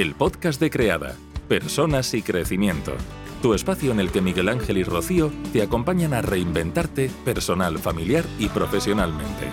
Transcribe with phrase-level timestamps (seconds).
[0.00, 1.14] el podcast de Creada,
[1.46, 2.92] Personas y Crecimiento.
[3.42, 8.24] Tu espacio en el que Miguel Ángel y Rocío te acompañan a reinventarte personal, familiar
[8.38, 9.44] y profesionalmente.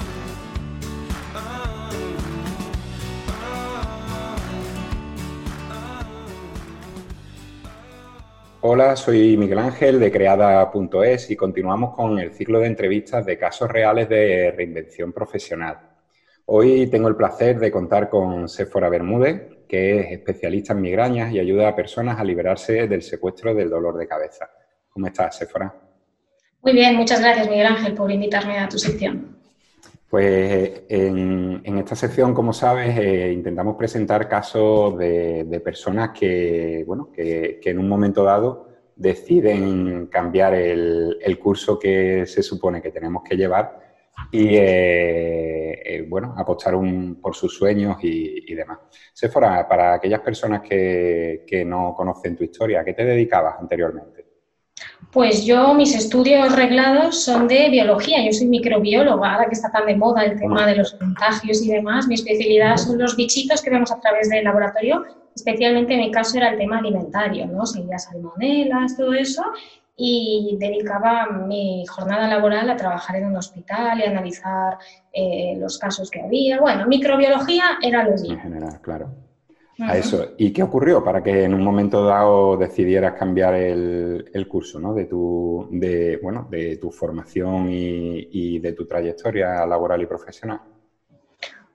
[8.61, 13.70] Hola, soy Miguel Ángel de creada.es y continuamos con el ciclo de entrevistas de casos
[13.70, 15.77] reales de reinvención profesional.
[16.45, 21.39] Hoy tengo el placer de contar con Séfora Bermúdez, que es especialista en migrañas y
[21.39, 24.49] ayuda a personas a liberarse del secuestro del dolor de cabeza.
[24.89, 25.73] ¿Cómo estás, Séfora?
[26.62, 29.38] Muy bien, muchas gracias, Miguel Ángel, por invitarme a tu sección.
[30.09, 37.59] Pues en, esta sección, como sabes, eh, intentamos presentar casos de, personas que, bueno, que,
[37.63, 43.87] en un momento dado deciden cambiar el, curso que se supone que tenemos que llevar
[44.31, 46.75] y, eh, eh, bueno, apostar
[47.21, 48.80] por sus sueños y, demás.
[49.13, 54.27] Sephora, para aquellas personas que, que no conocen tu historia, ¿a qué te dedicabas anteriormente?
[55.11, 59.86] Pues yo, mis estudios reglados son de biología, yo soy microbióloga, ahora que está tan
[59.86, 63.70] de moda el tema de los contagios y demás, mi especialidad son los bichitos que
[63.70, 65.05] vemos a través del laboratorio,
[65.36, 67.66] especialmente en mi caso era el tema alimentario, ¿no?
[67.66, 69.44] Seguía salmonelas, todo eso,
[69.98, 74.78] y dedicaba mi jornada laboral a trabajar en un hospital y a analizar
[75.12, 76.62] eh, los casos que había.
[76.62, 78.34] Bueno, microbiología era lo mío.
[78.34, 79.28] En general, claro
[79.80, 80.34] a eso.
[80.38, 84.94] ¿Y qué ocurrió para que en un momento dado decidieras cambiar el, curso ¿no?
[84.94, 90.61] de, tu, de, bueno, de tu formación y, y de tu trayectoria laboral y profesional?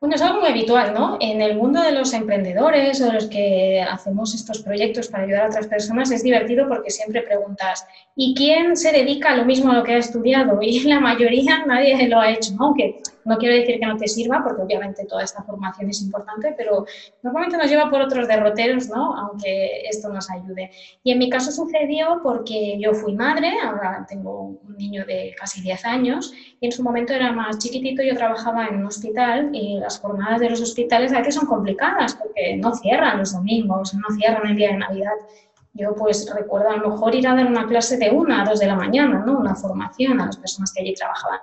[0.03, 1.17] Bueno, es algo muy habitual, ¿no?
[1.21, 5.45] En el mundo de los emprendedores o de los que hacemos estos proyectos para ayudar
[5.45, 7.87] a otras personas es divertido porque siempre preguntas,
[8.17, 10.59] ¿y quién se dedica a lo mismo a lo que ha estudiado?
[10.61, 12.65] Y la mayoría nadie lo ha hecho, ¿no?
[12.65, 16.55] Aunque no quiero decir que no te sirva, porque obviamente toda esta formación es importante,
[16.57, 16.87] pero
[17.23, 19.17] normalmente nos lleva por otros derroteros, ¿no?
[19.17, 20.71] Aunque esto nos ayude.
[21.03, 25.61] Y en mi caso sucedió porque yo fui madre, ahora tengo un niño de casi
[25.61, 29.79] 10 años, y en su momento era más chiquitito, yo trabajaba en un hospital y
[29.79, 34.15] las jornadas de los hospitales a veces son complicadas porque no cierran los domingos, no
[34.17, 35.13] cierran el día de Navidad.
[35.75, 38.61] Yo pues recuerdo a lo mejor ir a dar una clase de una a dos
[38.61, 39.39] de la mañana, ¿no?
[39.39, 41.41] Una formación a las personas que allí trabajaban.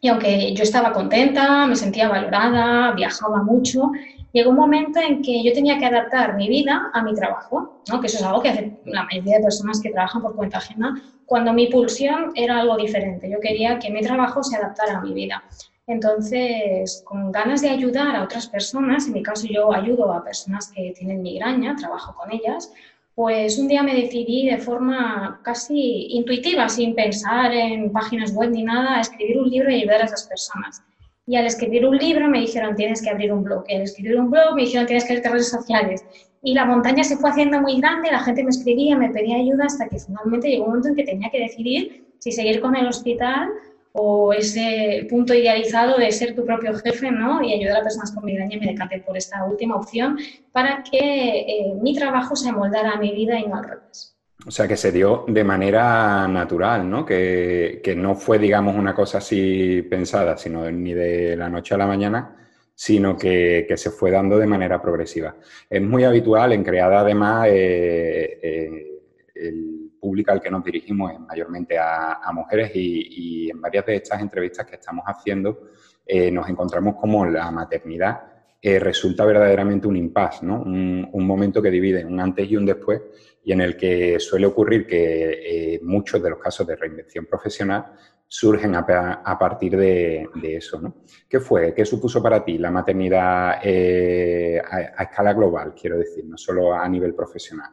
[0.00, 3.90] Y aunque yo estaba contenta, me sentía valorada, viajaba mucho,
[4.32, 8.00] llegó un momento en que yo tenía que adaptar mi vida a mi trabajo, ¿no?
[8.00, 11.02] que eso es algo que hace la mayoría de personas que trabajan por cuenta ajena,
[11.26, 13.30] cuando mi pulsión era algo diferente.
[13.30, 15.44] Yo quería que mi trabajo se adaptara a mi vida.
[15.86, 20.70] Entonces, con ganas de ayudar a otras personas, en mi caso yo ayudo a personas
[20.74, 22.72] que tienen migraña, trabajo con ellas,
[23.14, 28.62] pues un día me decidí de forma casi intuitiva, sin pensar en páginas web ni
[28.62, 30.82] nada, a escribir un libro y ayudar a esas personas.
[31.26, 33.64] Y al escribir un libro me dijeron, tienes que abrir un blog.
[33.68, 36.04] Y al escribir un blog me dijeron, tienes que abrir redes sociales.
[36.42, 39.66] Y la montaña se fue haciendo muy grande, la gente me escribía, me pedía ayuda,
[39.66, 42.86] hasta que finalmente llegó un momento en que tenía que decidir si seguir con el
[42.86, 43.48] hospital
[43.92, 47.42] o ese punto idealizado de ser tu propio jefe ¿no?
[47.42, 50.18] y ayudar a personas con migraña, me decanté por esta última opción
[50.52, 50.98] para que
[51.40, 54.16] eh, mi trabajo se amoldara a mi vida y no al revés.
[54.46, 57.04] O sea, que se dio de manera natural, ¿no?
[57.04, 61.78] Que, que, no fue, digamos, una cosa así pensada, sino ni de la noche a
[61.78, 62.36] la mañana,
[62.74, 65.36] sino que, que se fue dando de manera progresiva.
[65.68, 69.00] Es muy habitual en Creada, además, eh, eh,
[69.34, 74.20] el pública al que nos dirigimos es mayormente a, mujeres y, en varias de estas
[74.20, 75.70] entrevistas que estamos haciendo
[76.06, 78.20] eh, nos encontramos como la maternidad
[78.62, 80.62] eh, resulta verdaderamente un impasse, ¿no?
[80.62, 83.00] Un, momento que divide un antes y un después
[83.44, 87.92] y en el que suele ocurrir que eh, muchos de los casos de reinvención profesional
[88.26, 88.84] surgen a,
[89.38, 90.80] partir de, eso.
[90.80, 90.96] ¿no?
[91.28, 91.74] ¿Qué fue?
[91.74, 97.14] ¿Qué supuso para ti la maternidad a escala global, quiero decir, no solo a nivel
[97.14, 97.70] profesional?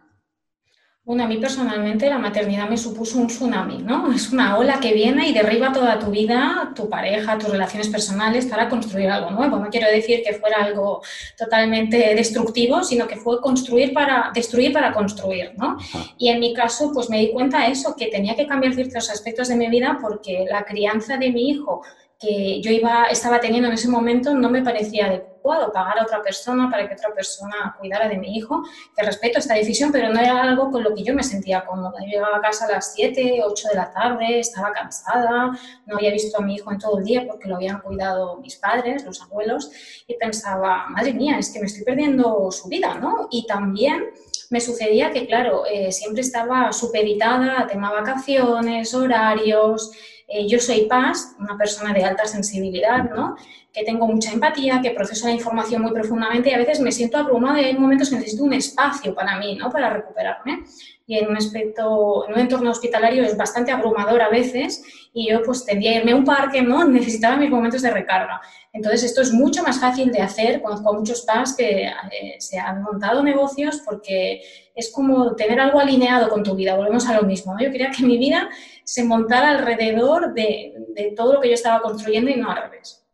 [1.08, 4.12] Bueno, a mí personalmente la maternidad me supuso un tsunami, ¿no?
[4.14, 8.46] Es una ola que viene y derriba toda tu vida, tu pareja, tus relaciones personales
[8.46, 9.58] para construir algo nuevo.
[9.58, 11.02] No quiero decir que fuera algo
[11.38, 15.78] totalmente destructivo, sino que fue construir para, destruir para construir, ¿no?
[16.18, 19.10] Y en mi caso, pues me di cuenta de eso, que tenía que cambiar ciertos
[19.10, 21.84] aspectos de mi vida porque la crianza de mi hijo
[22.20, 26.22] que yo iba, estaba teniendo en ese momento no me parecía adecuado pagar a otra
[26.22, 28.64] persona para que otra persona cuidara de mi hijo,
[28.96, 31.94] que respeto esta decisión, pero no era algo con lo que yo me sentía cómoda.
[32.02, 35.52] Yo llegaba a casa a las 7, 8 de la tarde, estaba cansada,
[35.86, 38.56] no había visto a mi hijo en todo el día porque lo habían cuidado mis
[38.56, 39.72] padres, los abuelos,
[40.08, 43.28] y pensaba, madre mía, es que me estoy perdiendo su vida, ¿no?
[43.32, 44.06] Y también
[44.50, 49.92] me sucedía que, claro, eh, siempre estaba supeditada a tema vacaciones, horarios,
[50.28, 53.38] eh, yo soy Paz, una persona de alta sensibilidad, ¿no?
[53.78, 57.16] Que tengo mucha empatía, que proceso la información muy profundamente y a veces me siento
[57.16, 59.70] abrumada y hay momentos que necesito un espacio para mí, ¿no?
[59.70, 60.64] para recuperarme.
[61.06, 64.84] Y en un aspecto, en un entorno hospitalario es bastante abrumador a veces
[65.14, 66.84] y yo pues tendría a irme a un parque, ¿no?
[66.90, 68.42] Necesitaba mis momentos de recarga.
[68.74, 70.60] Entonces esto es mucho más fácil de hacer.
[70.64, 74.42] Conozco a muchos PAS que eh, se han montado negocios porque
[74.74, 76.76] es como tener algo alineado con tu vida.
[76.76, 77.56] Volvemos a lo mismo.
[77.60, 78.50] Yo quería que mi vida
[78.84, 83.07] se montara alrededor de, de todo lo que yo estaba construyendo y no al revés.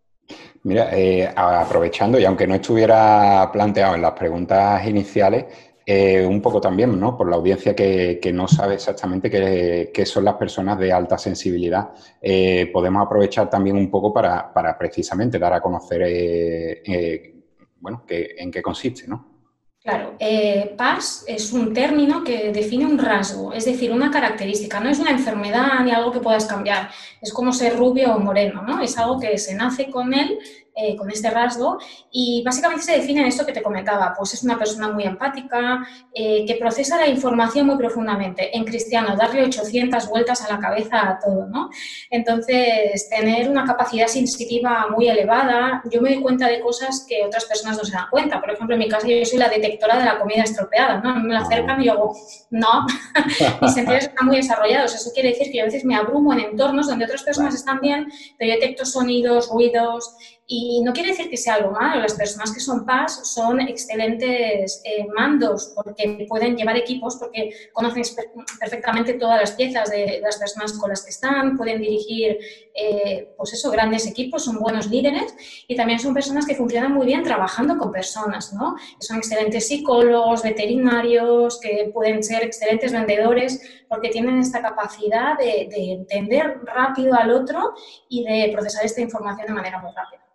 [0.63, 5.45] Mira, eh, aprovechando, y aunque no estuviera planteado en las preguntas iniciales,
[5.85, 7.17] eh, un poco también, ¿no?
[7.17, 11.89] Por la audiencia que, no sabe exactamente qué, son las personas de alta sensibilidad,
[12.21, 16.81] eh, podemos aprovechar también un poco para, precisamente dar a conocer,
[17.81, 19.32] bueno, en qué consiste, ¿no?
[19.83, 20.77] Claro, eh,
[21.27, 24.79] es un término que define un rasgo, es decir, una característica.
[24.79, 26.89] No es una enfermedad ni algo que puedas cambiar.
[27.21, 28.81] Es como ser rubio o moreno, ¿no?
[28.81, 30.39] Es algo que se nace con él
[30.75, 31.77] eh, con este rasgo
[32.11, 35.87] y básicamente se define en esto que te comentaba, pues es una persona muy empática,
[36.13, 38.57] eh, que procesa la información muy profundamente.
[38.57, 41.69] En cristiano, darle 800 vueltas a la cabeza a todo, ¿no?
[42.09, 47.45] Entonces, tener una capacidad sensitiva muy elevada, yo me doy cuenta de cosas que otras
[47.45, 48.39] personas no se dan cuenta.
[48.39, 51.15] Por ejemplo, en mi caso yo soy la detectora de la comida estropeada, ¿no?
[51.15, 52.15] Me la acercan y yo hago,
[52.49, 52.85] no,
[53.61, 54.95] mis sentidos están muy desarrollados.
[54.95, 57.79] Eso quiere decir que yo a veces me abrumo en entornos donde otras personas están
[57.79, 60.15] bien, pero yo detecto sonidos, ruidos,
[60.45, 64.81] y no quiere decir que sea algo malo, las personas que son PAS son excelentes
[64.83, 68.03] eh, mandos porque pueden llevar equipos, porque conocen
[68.59, 72.37] perfectamente todas las piezas de, las personas con las que están, pueden dirigir,
[72.75, 75.33] eh, pues eso, grandes equipos, son buenos líderes
[75.67, 78.75] y también son personas que funcionan muy bien trabajando con personas, ¿no?
[78.99, 83.61] Son excelentes psicólogos, veterinarios, que pueden ser excelentes vendedores
[83.93, 87.75] porque tienen esta capacidad de entender rápido al otro
[88.09, 90.25] y de procesar esta información de manera muy rápida.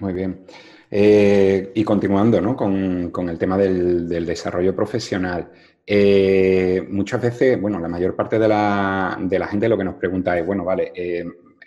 [0.00, 0.44] Muy bien.
[0.90, 2.56] Eh, y continuando ¿no?
[2.56, 5.48] con, el tema del, desarrollo profesional.
[5.86, 9.94] Eh, muchas veces, bueno, la mayor parte de la, de la, gente lo que nos
[9.94, 11.24] pregunta es, bueno, vale, eh,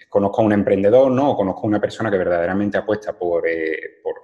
[0.09, 1.31] conozco a un emprendedor, ¿no?
[1.31, 3.43] O conozco a una persona que verdaderamente apuesta por,
[4.03, 4.20] por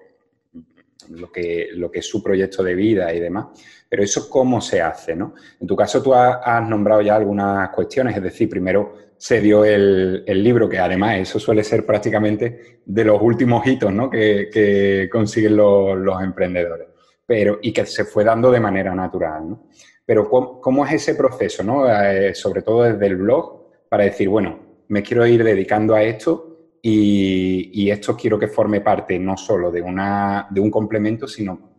[1.09, 3.47] lo, que, lo que es su proyecto de vida y demás.
[3.89, 5.33] Pero eso, ¿cómo se hace, no?
[5.59, 10.23] En tu caso, tú has nombrado ya algunas cuestiones, es decir, primero se dio el,
[10.25, 14.09] libro, que además eso suele ser prácticamente de los últimos hitos ¿no?
[14.09, 16.87] que, consiguen los, emprendedores,
[17.25, 19.49] pero, y que se fue dando de manera natural.
[19.49, 19.67] ¿no?
[20.05, 21.89] Pero ¿cómo, es ese proceso, ¿no?
[21.89, 26.46] Eh, sobre todo desde el blog, para decir, bueno, me quiero ir dedicando a esto
[26.89, 31.71] y, esto quiero que forme parte no solo de, una, de un complemento, sino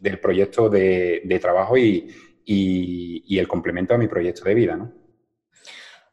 [0.00, 2.08] del proyecto de, trabajo y,
[2.44, 4.92] y el complemento a mi proyecto de vida, ¿no?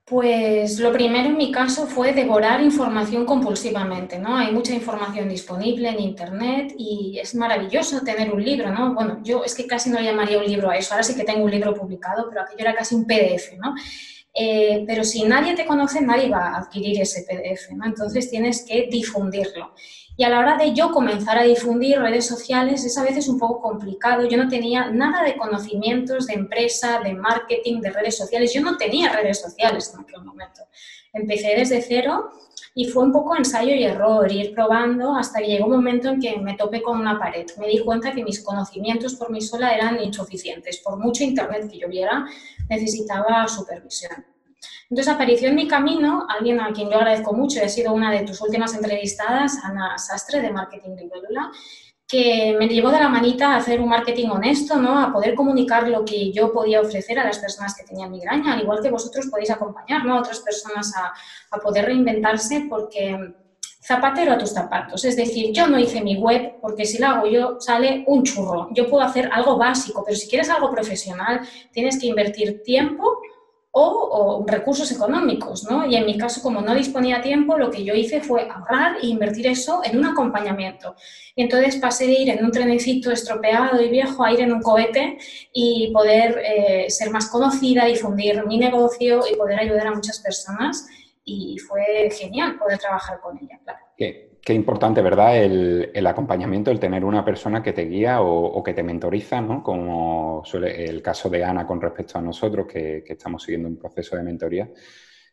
[0.05, 4.35] Pues lo primero en mi caso fue devorar información compulsivamente, ¿no?
[4.35, 8.93] Hay mucha información disponible en Internet y es maravilloso tener un libro, ¿no?
[8.93, 11.45] Bueno, yo es que casi no llamaría un libro a eso, ahora sí que tengo
[11.45, 13.73] un libro publicado, pero aquello era casi un PDF, ¿no?
[14.35, 17.85] Eh, pero si nadie te conoce, nadie va a adquirir ese PDF, ¿no?
[17.85, 19.73] Entonces tienes que difundirlo.
[20.15, 23.39] Y a la hora de yo comenzar a difundir redes sociales es a veces un
[23.39, 24.25] poco complicado.
[24.25, 28.53] Yo no tenía nada de conocimientos de empresa, de marketing, de redes sociales.
[28.53, 30.61] Yo no tenía redes sociales en aquel momento.
[31.13, 32.29] Empecé desde cero
[32.75, 36.19] y fue un poco ensayo y error, ir probando hasta que llegó un momento en
[36.19, 37.45] que me topé con una pared.
[37.59, 40.77] Me di cuenta que mis conocimientos por mí sola eran insuficientes.
[40.77, 42.25] Por mucho internet que yo viera,
[42.69, 44.32] necesitaba supervisión.
[44.93, 48.21] Entonces apareció en mi camino alguien a quien yo agradezco mucho ha sido una de
[48.27, 51.49] tus últimas entrevistadas, Ana Sastre de Marketing Libélula,
[52.07, 54.99] que me llevó de la manita a hacer un marketing honesto, ¿no?
[54.99, 58.61] a poder comunicar lo que yo podía ofrecer a las personas que tenían migraña, al
[58.61, 60.13] igual que vosotros podéis acompañar ¿no?
[60.13, 61.11] a otras personas a,
[61.49, 63.17] a poder reinventarse porque
[63.81, 65.03] zapatero a tus zapatos.
[65.05, 68.69] Es decir, yo no hice mi web porque si la hago yo sale un churro.
[68.73, 73.22] Yo puedo hacer algo básico, pero si quieres algo profesional tienes que invertir tiempo
[73.75, 75.85] o, recursos económicos, ¿no?
[75.85, 79.07] Y en mi caso, como no disponía tiempo, lo que yo hice fue ahorrar e
[79.07, 80.95] invertir eso en un acompañamiento.
[81.35, 84.61] Y entonces pasé de ir en un trenecito estropeado y viejo a ir en un
[84.61, 85.17] cohete
[85.51, 90.87] y poder eh, ser más conocida, difundir mi negocio y poder ayudar a muchas personas.
[91.25, 93.82] Y fue genial poder trabajar con ella, claro.
[94.45, 95.41] Qué importante, ¿verdad?
[95.41, 99.63] El, acompañamiento, el tener una persona que te guía o, que te mentoriza, ¿no?
[99.63, 104.17] Como suele el caso de Ana con respecto a nosotros, que, estamos siguiendo un proceso
[104.17, 104.69] de mentoría.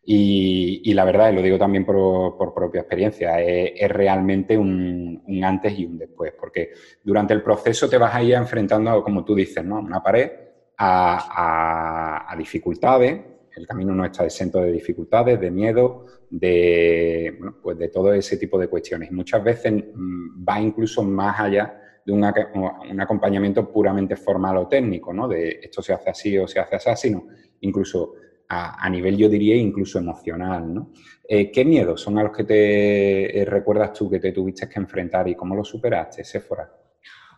[0.05, 5.87] Y, la verdad, y lo digo también por, propia experiencia, es, realmente un, antes y
[5.87, 6.71] un después, porque
[7.02, 9.79] durante el proceso te vas a ir enfrentando, como tú dices, ¿no?
[9.79, 10.31] a una pared,
[10.79, 13.21] a, a dificultades,
[13.57, 18.59] el camino no está exento de dificultades, de miedo, de, pues de todo ese tipo
[18.59, 19.11] de cuestiones.
[19.12, 22.25] Muchas veces mm, va incluso más allá de un,
[23.00, 25.28] acompañamiento puramente formal o técnico, ¿no?
[25.28, 27.26] De esto se hace así o se hace así, sino
[27.61, 28.14] incluso
[28.52, 30.90] a, nivel, yo diría, incluso emocional, ¿no?
[31.28, 34.80] Eh, ¿Qué miedos son a los que te eh, recuerdas tú que te tuviste que
[34.80, 36.69] enfrentar y cómo lo superaste, Sephora?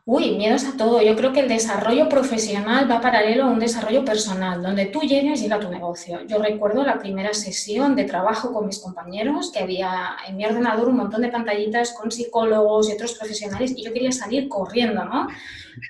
[0.04, 1.00] Uy, miedos a todo.
[1.00, 4.60] Yo creo que el desarrollo profesional va paralelo a un desarrollo personal.
[4.60, 6.22] Donde tú llegues, llega tu negocio.
[6.26, 10.88] Yo recuerdo la primera sesión de trabajo con mis compañeros, que había en mi ordenador
[10.88, 15.28] un montón de pantallitas con psicólogos y otros profesionales, y yo quería salir corriendo, ¿no?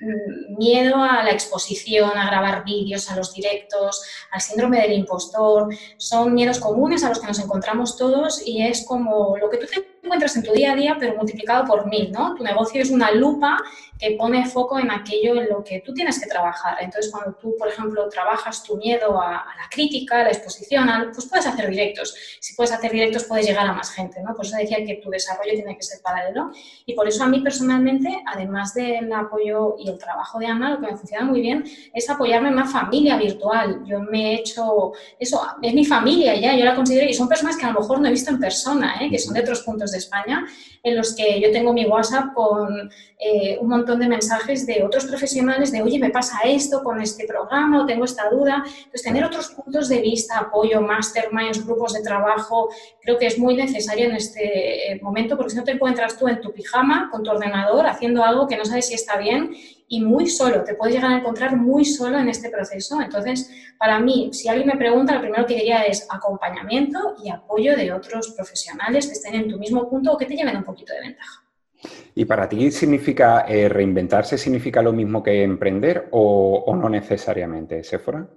[0.01, 5.73] Mm, miedo a la exposición, a grabar vídeos, a los directos, al síndrome del impostor.
[5.97, 9.65] Son miedos comunes a los que nos encontramos todos y es como lo que tú
[9.65, 12.35] te encuentras en tu día a día, pero multiplicado por mil, ¿no?
[12.35, 13.57] Tu negocio es una lupa
[13.97, 16.77] que pone foco en aquello en lo que tú tienes que trabajar.
[16.81, 21.27] Entonces, cuando tú, por ejemplo, trabajas tu miedo a, la crítica, a la exposición, pues
[21.27, 22.13] puedes hacer directos.
[22.39, 24.35] Si puedes hacer directos, puedes llegar a más gente, ¿no?
[24.35, 26.51] Por eso decía que tu desarrollo tiene que ser paralelo.
[26.85, 30.81] Y por eso a mí personalmente, además del apoyo y el trabajo de Ana, lo
[30.81, 33.83] que me funciona muy bien es apoyarme en una familia virtual.
[33.85, 37.55] Yo me he hecho, eso, es mi familia ya, yo la considero, y son personas
[37.55, 39.09] que a lo mejor no he visto en persona, ¿eh?
[39.09, 40.45] que son de otros puntos de España,
[40.83, 45.05] en los que yo tengo mi WhatsApp con eh, un montón de mensajes de otros
[45.05, 48.63] profesionales de, oye, me pasa esto con este programa o tengo esta duda.
[48.65, 52.69] Entonces, tener otros puntos de vista, apoyo, masterminds, grupos de trabajo,
[53.01, 56.27] creo que es muy necesario en este eh, momento porque si no te encuentras tú
[56.27, 59.51] en tu pijama con tu ordenador haciendo algo que no sabes si está bien
[59.93, 62.99] y muy solo, te puedes llegar a encontrar muy solo en este proceso.
[62.99, 63.47] Entonces,
[63.77, 67.93] para mí, si alguien me pregunta, lo primero que diría es acompañamiento y apoyo de
[67.93, 71.01] otros profesionales que estén en tu mismo punto o que te lleven un poquito de
[71.01, 71.43] ventaja.
[72.15, 78.27] ¿Y para ti significa eh, reinventarse, significa lo mismo que emprender o, no necesariamente, Sephora?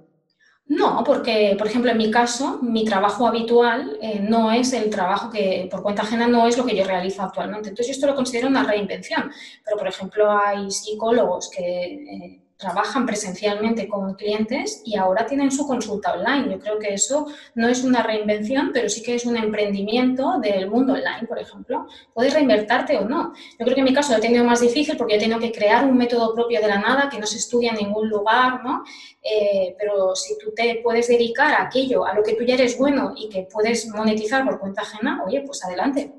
[0.69, 5.31] No, porque, por ejemplo, en mi caso, mi trabajo habitual eh, no es el trabajo
[5.31, 7.69] que por cuenta ajena no es lo que yo realizo actualmente.
[7.69, 9.31] Entonces, yo esto lo considero una reinvención.
[9.65, 15.67] Pero, por ejemplo, hay psicólogos que eh, trabajan presencialmente con clientes y ahora tienen su
[15.67, 16.53] consulta online.
[16.53, 20.71] Yo creo que eso no es una reinvención, pero sí que es un emprendimiento del
[20.71, 21.87] mundo online, por ejemplo.
[22.15, 23.33] Puedes reinvertarte o no.
[23.59, 25.53] Yo creo que en mi caso lo he tenido más difícil porque he tenido que
[25.53, 28.85] crear un método propio de la nada que no se estudia en ningún lugar, ¿no?
[29.23, 32.79] Eh, pero si tú te puedes dedicar a aquello, a lo que tú ya eres
[32.79, 36.13] bueno y que puedes monetizar por cuenta ajena, oye, pues adelante.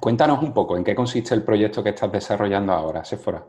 [0.00, 3.44] Cuéntanos un poco en qué consiste el proyecto que estás desarrollando ahora, Sephora.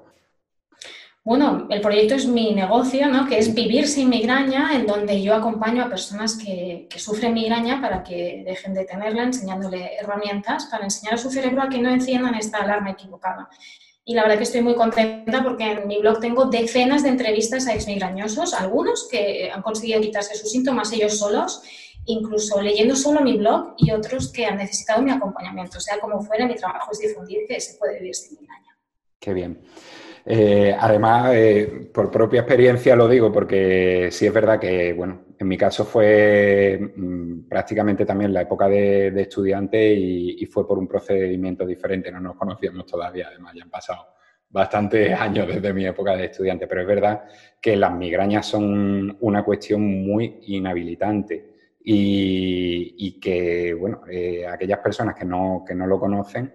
[1.23, 3.27] Bueno, el proyecto es mi negocio, ¿no?
[3.27, 8.01] que es Vivir sin migraña, en donde yo acompaño a personas que, sufren migraña para
[8.03, 12.33] que dejen de tenerla, enseñándole herramientas para enseñar a su cerebro a que no enciendan
[12.33, 13.49] esta alarma equivocada.
[14.03, 17.67] Y la verdad que estoy muy contenta porque en mi blog tengo decenas de entrevistas
[17.67, 21.61] a exmigrañosos, algunos que han conseguido quitarse sus síntomas ellos solos,
[22.05, 25.77] incluso leyendo solo mi blog, y otros que han necesitado mi acompañamiento.
[25.77, 28.75] O sea, como fuera, mi trabajo es difundir que se puede vivir sin migraña.
[29.19, 29.61] Qué bien.
[30.25, 35.47] Eh, además, eh, por propia experiencia lo digo, porque sí es verdad que, bueno, en
[35.47, 41.65] mi caso fue mm, prácticamente también la época de, estudiante y, fue por un procedimiento
[41.65, 44.05] diferente, no nos conocíamos todavía, además ya han pasado
[44.49, 47.23] bastantes años desde mi época de estudiante, pero es verdad
[47.59, 51.49] que las migrañas son una cuestión muy inhabilitante
[51.83, 56.53] y, que, bueno, eh, aquellas personas que no, que no lo conocen,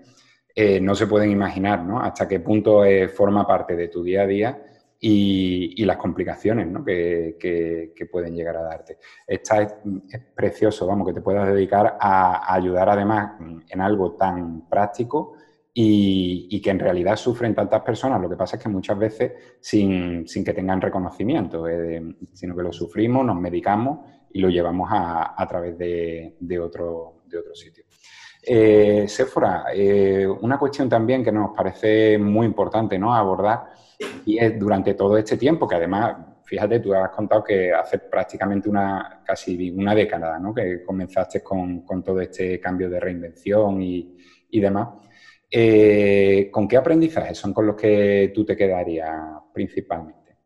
[0.58, 2.00] eh, no se pueden imaginar ¿no?
[2.00, 4.62] hasta qué punto eh, forma parte de tu día a día
[4.98, 6.82] y, las complicaciones ¿no?
[6.82, 8.96] que, pueden llegar a darte.
[9.26, 9.74] Esta es,
[10.34, 13.32] precioso, vamos, que te puedas dedicar a, ayudar además
[13.68, 15.34] en algo tan práctico
[15.74, 18.18] y, que en realidad sufren tantas personas.
[18.18, 22.72] Lo que pasa es que muchas veces sin, que tengan reconocimiento, eh, sino que lo
[22.72, 27.20] sufrimos, nos medicamos y lo llevamos a, través de otro
[27.52, 27.84] sitio.
[28.48, 33.12] Eh, Sephora, eh, una cuestión también que nos parece muy importante ¿no?
[33.12, 33.72] abordar
[34.24, 38.68] y es durante todo este tiempo, que además, fíjate, tú has contado que hace prácticamente
[38.68, 40.54] una, casi una década ¿no?
[40.54, 44.16] que comenzaste con, todo este cambio de reinvención y,
[44.52, 44.90] demás.
[45.50, 50.36] Eh, ¿Con qué aprendizajes son con los que tú te quedarías principalmente?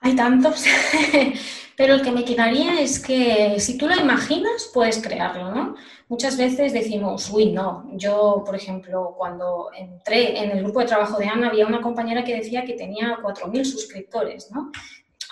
[0.00, 0.66] Hay tantos,
[1.76, 5.74] pero el que me quedaría es que si tú lo imaginas, puedes crearlo, ¿no?
[6.08, 11.18] Muchas veces decimos, uy, no, yo, por ejemplo, cuando entré en el grupo de trabajo
[11.18, 14.70] de Ana, había una compañera que decía que tenía 4.000 suscriptores, ¿no?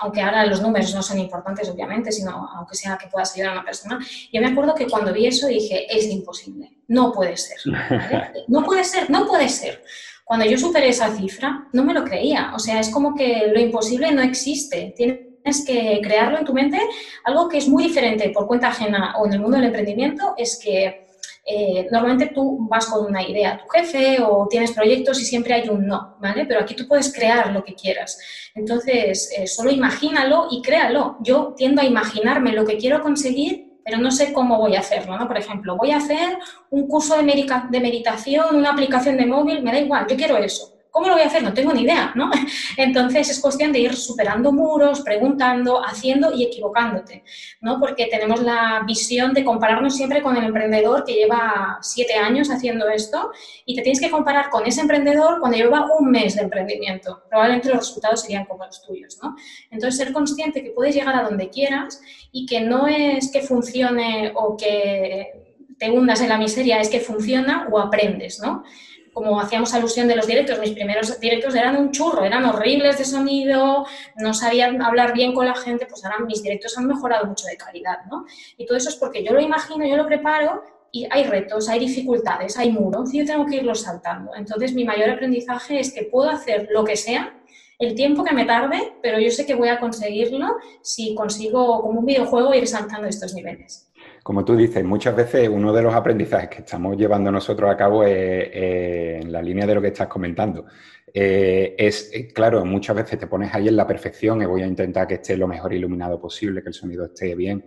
[0.01, 3.53] aunque ahora los números no son importantes, obviamente, sino aunque sea que puedas ayudar a
[3.55, 3.99] una persona.
[4.33, 7.59] Yo me acuerdo que cuando vi eso dije, es imposible, no puede ser.
[8.49, 9.85] No puede ser, no puede ser.
[10.25, 12.53] Cuando yo superé esa cifra, no me lo creía.
[12.55, 14.93] O sea, es como que lo imposible no existe.
[14.97, 15.30] Tiene
[15.65, 16.79] que crearlo en tu mente.
[17.25, 20.61] Algo que es muy diferente por cuenta ajena o en el mundo del emprendimiento es
[20.63, 21.07] que
[21.47, 25.55] eh, normalmente tú vas con una idea a tu jefe o tienes proyectos y siempre
[25.55, 26.45] hay un no, ¿vale?
[26.47, 28.19] Pero aquí tú puedes crear lo que quieras.
[28.55, 31.17] Entonces, eh, solo imagínalo y créalo.
[31.21, 35.19] Yo tiendo a imaginarme lo que quiero conseguir pero no sé cómo voy a hacerlo,
[35.19, 35.27] ¿no?
[35.27, 36.39] Por ejemplo, voy a hacer
[36.71, 40.70] un curso de meditación, una aplicación de móvil, me da igual, yo quiero eso.
[40.91, 41.43] ¿Cómo lo voy a hacer?
[41.43, 42.31] No tengo ni idea, ¿no?
[42.77, 47.23] Entonces es cuestión de ir superando muros, preguntando, haciendo y equivocándote,
[47.61, 47.79] ¿no?
[47.79, 52.89] Porque tenemos la visión de compararnos siempre con el emprendedor que lleva siete años haciendo
[52.89, 53.31] esto
[53.65, 57.23] y te tienes que comparar con ese emprendedor cuando lleva un mes de emprendimiento.
[57.29, 59.37] Probablemente los resultados serían como los tuyos, ¿no?
[59.71, 62.01] Entonces ser consciente que puedes llegar a donde quieras
[62.33, 67.01] y que no es que funcione o que te hundas en la miseria, es que
[67.01, 68.65] funciona o aprendes, ¿no?
[69.13, 73.05] Como hacíamos alusión de los directos, mis primeros directos eran un churro, eran horribles de
[73.05, 73.87] sonido,
[74.17, 77.57] no sabían hablar bien con la gente, pues ahora mis directos han mejorado mucho de
[77.57, 78.25] calidad, ¿no?
[78.57, 80.63] Y todo eso es porque yo lo imagino, yo lo preparo
[80.93, 84.35] y hay retos, hay dificultades, hay muros y yo tengo que irlos saltando.
[84.35, 87.37] Entonces mi mayor aprendizaje es que puedo hacer lo que sea,
[87.79, 92.01] el tiempo que me tarde, pero yo sé que voy a conseguirlo si consigo como
[92.01, 93.90] un videojuego ir saltando estos niveles
[94.23, 98.05] como tú dices, muchas veces uno de los aprendizajes que estamos llevando nosotros a cabo
[98.05, 100.67] es, en la línea de lo que estás comentando.
[101.13, 104.67] Eh, es, eh, claro, muchas veces te pones ahí en la perfección y voy a
[104.67, 107.65] intentar que esté lo mejor iluminado posible, que el sonido esté bien.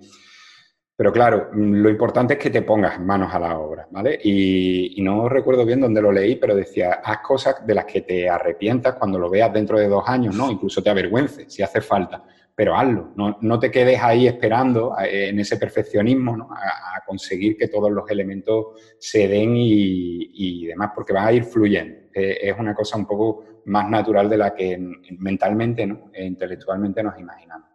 [0.95, 4.19] Pero claro, lo importante es que te pongas manos a la obra, ¿vale?
[4.23, 8.01] Y, y, no recuerdo bien dónde lo leí, pero decía, haz cosas de las que
[8.01, 10.51] te arrepientas cuando lo veas dentro de dos años, ¿no?
[10.51, 12.23] Incluso te avergüences, si hace falta
[12.55, 18.09] pero hazlo, no, te quedes ahí esperando en ese perfeccionismo a, conseguir que todos los
[18.09, 18.65] elementos
[18.99, 21.97] se den y, demás, porque va a ir fluyendo.
[22.13, 24.77] Eh, es una cosa un poco más natural de la que
[25.17, 27.69] mentalmente e intelectualmente nos imaginamos.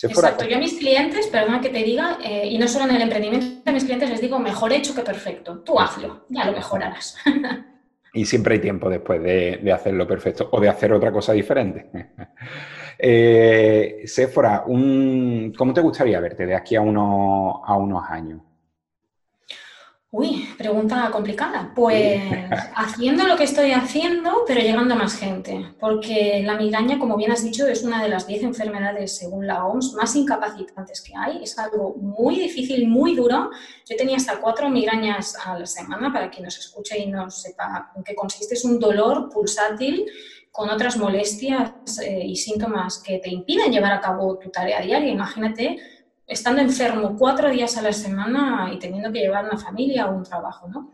[0.00, 3.02] Exacto, yo a mis clientes, perdona que te diga, eh, y no solo en el
[3.02, 5.60] emprendimiento, a mis clientes les digo mejor hecho que perfecto.
[5.60, 7.18] Tú hazlo, ya lo mejorarás.
[8.14, 11.90] y siempre hay tiempo después de, de hacerlo perfecto o de hacer otra cosa diferente.
[12.98, 18.40] Eh, Sephora, ¿cómo te gustaría verte de aquí a, a unos años?
[20.14, 21.72] Uy, pregunta complicada.
[21.74, 22.20] Pues
[22.76, 27.32] haciendo lo que estoy haciendo, pero llegando a más gente, porque la migraña, como bien
[27.32, 31.42] has dicho, es una de las 10 enfermedades, según la OMS, más incapacitantes que hay.
[31.42, 33.48] Es algo muy difícil, muy duro.
[33.88, 37.90] Yo tenía hasta cuatro migrañas a la semana, para quien nos escuche y no sepa
[37.96, 38.52] en qué consiste.
[38.52, 40.04] Es un dolor pulsátil
[40.50, 41.72] con otras molestias
[42.02, 45.10] eh, y síntomas que te impiden llevar a cabo tu tarea diaria.
[45.10, 45.78] Imagínate
[46.32, 50.24] estando enfermo cuatro días a la semana y teniendo que llevar una familia o un
[50.24, 50.92] trabajo, ¿no?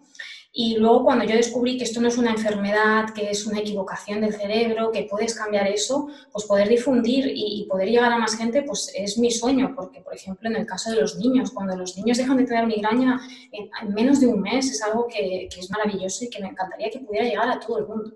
[0.60, 4.22] Y luego cuando yo descubrí que esto no es una enfermedad, que es una equivocación
[4.22, 8.62] del cerebro, que puedes cambiar eso, pues poder difundir y, poder llegar a más gente,
[8.62, 11.96] pues es mi sueño, porque por ejemplo en el caso de los niños, cuando los
[11.96, 13.20] niños dejan de tener migraña
[13.52, 16.98] en, menos de un mes, es algo que, es maravilloso y que me encantaría que
[16.98, 18.12] pudiera llegar a todo el mundo.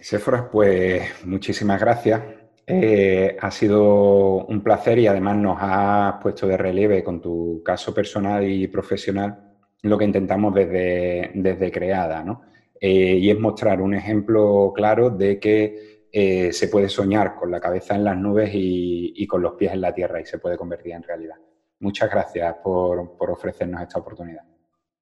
[0.00, 2.39] Sephora, pues muchísimas gracias.
[2.72, 7.92] Eh, ha sido un placer y además nos has puesto de relieve con tu caso
[7.94, 9.50] personal y profesional
[9.82, 12.42] lo que intentamos desde, desde Creada, ¿no?
[12.80, 17.60] Eh, y es mostrar un ejemplo claro de que eh, se puede soñar con la
[17.60, 20.92] cabeza en las nubes y, con los pies en la tierra y se puede convertir
[20.92, 21.36] en realidad.
[21.80, 24.42] Muchas gracias por, por ofrecernos esta oportunidad.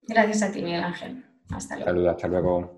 [0.02, 1.24] Gracias a ti, Miguel Ángel.
[1.50, 1.90] Hasta luego.
[1.90, 2.77] Saludos, hasta luego.